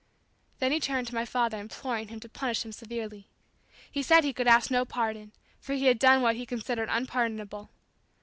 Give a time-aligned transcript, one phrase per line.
[0.57, 3.27] Then he turned to my father imploring him to punish him severely.
[3.91, 7.69] He said he could ask no pardon, for he had done what he considered unpardonable.